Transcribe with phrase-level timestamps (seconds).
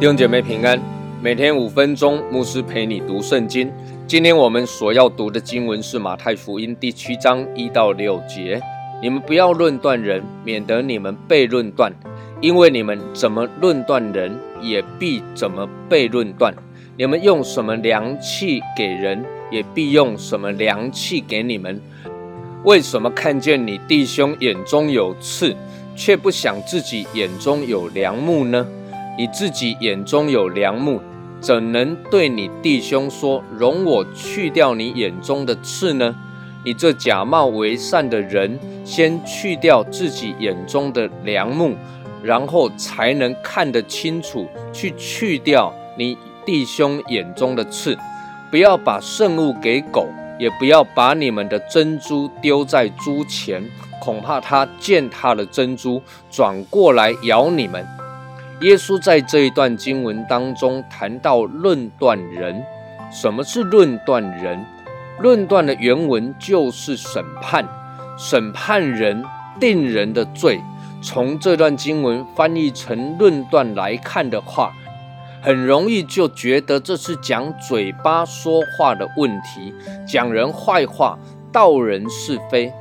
[0.00, 0.80] 弟兄姐妹平安，
[1.20, 3.68] 每天五分钟，牧师陪你读圣经。
[4.06, 8.60] 今天我们所要读的经文是马太福音第七章一到六节。
[9.02, 11.92] 你们不要论断人，免得你们被论断。
[12.40, 16.54] 因为你们怎么论断人，也必怎么被论断。
[16.98, 21.80] 你们用什么良器给人，也必用什么良器给你们。
[22.64, 25.54] 为什么看见你弟兄眼中有刺，
[25.94, 28.66] 却不想自己眼中有梁木呢？
[29.16, 31.00] 你自己眼中有梁木，
[31.40, 36.16] 怎能对你弟兄说：“容我去掉你眼中的刺呢？”
[36.66, 41.76] 你这假冒为善的人，先去掉自己眼中的梁木，
[42.24, 47.94] 然后才能看得清楚，去去掉你弟兄眼中的刺。
[48.50, 50.08] 不要把圣物给狗，
[50.38, 53.62] 也不要把你们的珍珠丢在猪前，
[54.00, 57.86] 恐怕它践踏了珍珠，转过来咬你们。
[58.62, 62.64] 耶稣在这一段经文当中谈到论断人，
[63.12, 64.64] 什么是论断人？
[65.20, 67.68] 论断的原文就是审判，
[68.16, 69.22] 审判人、
[69.60, 70.58] 定人的罪。
[71.02, 74.72] 从这段经文翻译成论断来看的话，
[75.40, 79.72] 很容易就觉得这是讲嘴巴说话的问题，
[80.06, 81.18] 讲人坏话、
[81.52, 82.72] 道人是非。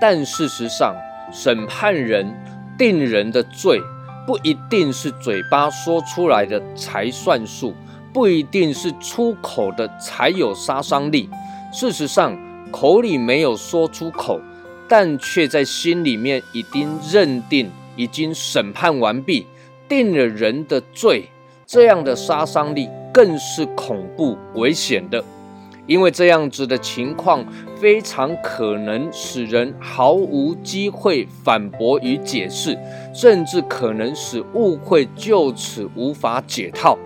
[0.00, 0.94] 但事实上，
[1.32, 2.34] 审判人、
[2.78, 3.80] 定人的罪。
[4.26, 7.74] 不一定是嘴巴说出来的才算数，
[8.12, 11.28] 不一定是出口的才有杀伤力。
[11.72, 12.38] 事实上，
[12.70, 14.40] 口里没有说出口，
[14.86, 19.46] 但却在心里面已经认定、已经审判完毕，
[19.88, 21.30] 定了人的罪，
[21.72, 25.22] 这样的杀伤力更是恐怖危险的。
[25.86, 27.44] 因为这样子的情况，
[27.76, 32.76] 非常可能使人毫无机会反驳与解释，
[33.14, 36.98] 甚至可能使误会就此无法解套。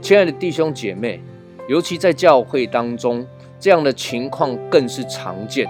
[0.00, 1.20] 亲爱的弟兄姐妹，
[1.68, 3.26] 尤其在教会当中，
[3.58, 5.68] 这样的情况更是常见。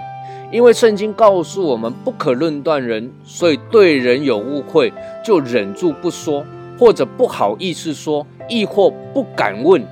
[0.51, 4.93] 因为圣经告诉我们不可论断人，所以对人有误会
[5.25, 6.45] 就忍住不说，
[6.77, 9.85] 或者不好意思说，亦或不敢问。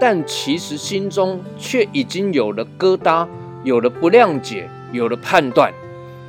[0.00, 3.26] 但其实心中却已经有了疙瘩，
[3.64, 5.72] 有了不谅解，有了判断。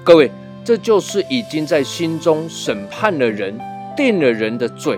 [0.03, 0.31] 各位，
[0.65, 3.59] 这就是已经在心中审判了人，
[3.95, 4.97] 定了人的罪。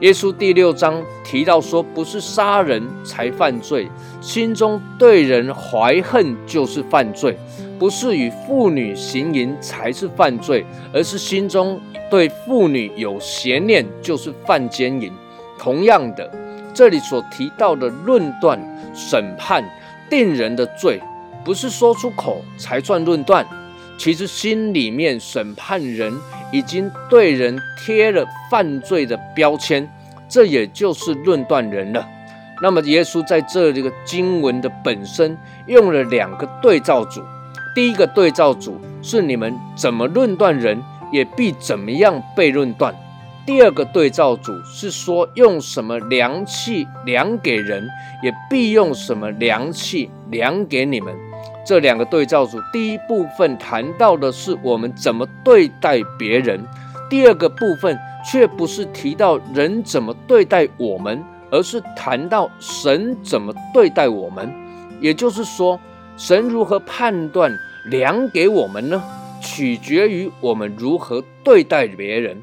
[0.00, 3.88] 耶稣第六章提到说，不是杀人才犯罪，
[4.20, 7.32] 心中对人怀恨就是犯罪；
[7.80, 15.12] 不是与妇女行淫才是犯罪，而是心中对妇女有邪念就是犯奸淫。
[15.58, 16.30] 同样的。
[16.74, 18.56] 这里所提到的论断、
[18.94, 19.64] 审判、
[20.08, 21.02] 定人的罪，
[21.44, 23.44] 不是说出口才算论断，
[23.96, 26.14] 其实心里面审判人，
[26.52, 29.88] 已经对人贴了犯罪的标签，
[30.28, 32.06] 这也就是论断人了。
[32.60, 37.22] 那么，耶稣在这这个经文的本身用了两个对照组，
[37.74, 40.82] 第一个对照组是你们怎么论断人，
[41.12, 42.94] 也必怎么样被论断。
[43.46, 47.88] 第二个对照组是说，用什么量器量给人，
[48.22, 51.14] 也必用什么量器量给你们。
[51.68, 56.64] 这两个对照组，第一部分谈到的是我们怎么对待别人，
[57.10, 64.50] 第二个部分却不是提到人怎么对待我们，而是谈到神怎么对待我们。
[64.98, 65.78] 也就是说，
[66.16, 67.52] 神如何判断
[67.90, 69.02] 量给我们呢？
[69.42, 72.42] 取决于我们如何对待别人。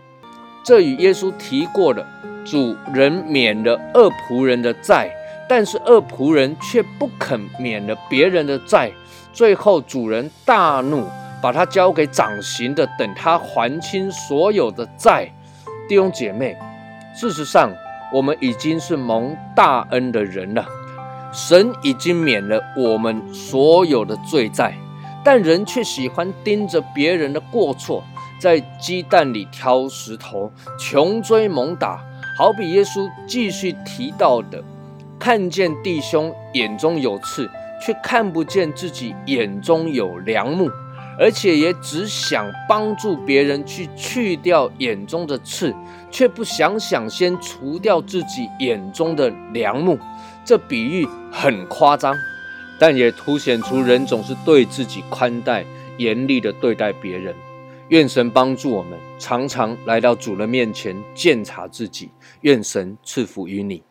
[0.63, 2.05] 这与耶稣提过的
[2.45, 5.09] 主人免了恶仆人的债，
[5.49, 8.91] 但是恶仆人却不肯免了别人的债，
[9.35, 11.05] 最后主人大怒，
[11.41, 15.29] 把他交给掌刑的，等他还清所有的债。
[15.89, 16.57] 弟兄姐妹，
[17.13, 17.69] 事实上，
[18.13, 20.65] 我们已经是蒙大恩的人了，
[21.33, 24.73] 神已经免了我们所有的罪债，
[25.21, 28.01] 但人却喜欢盯着别人的过错。
[28.39, 30.49] 在鸡蛋里挑石头，
[30.79, 32.01] 穷追猛打，
[32.37, 34.63] 好比耶稣继续提到的：
[35.19, 37.49] 看见弟兄眼中有刺，
[37.81, 40.69] 却看不见自己眼中有良木，
[41.19, 45.73] 而且也只想帮助别人去去掉眼中的刺，
[46.11, 49.97] 却不想想先除掉自己眼中的良木。
[50.43, 52.15] 这比喻很夸张，
[52.79, 55.65] 但也凸显出人总是对自己宽待、
[55.97, 57.33] 严厉的对待别人。
[57.89, 62.09] 愿神帮助我们，常常来到主的面前检查自己。
[62.41, 63.83] 愿神赐福于你。